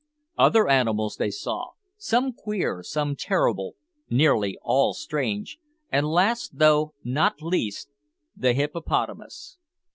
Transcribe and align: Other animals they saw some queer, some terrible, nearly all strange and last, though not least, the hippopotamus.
Other 0.39 0.67
animals 0.67 1.17
they 1.17 1.29
saw 1.29 1.73
some 1.95 2.33
queer, 2.33 2.81
some 2.81 3.15
terrible, 3.15 3.75
nearly 4.09 4.57
all 4.63 4.95
strange 4.95 5.59
and 5.91 6.07
last, 6.07 6.57
though 6.57 6.95
not 7.03 7.39
least, 7.43 7.87
the 8.35 8.53
hippopotamus. 8.53 9.59